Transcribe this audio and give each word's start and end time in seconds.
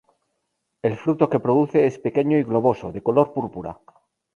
El 0.89 0.95
fruto 0.97 1.29
que 1.29 1.39
produce 1.45 1.85
es 1.85 1.99
pequeño 1.99 2.35
y 2.39 2.43
globoso, 2.43 2.91
de 2.91 3.03
color 3.03 3.33
púrpura. 3.33 3.77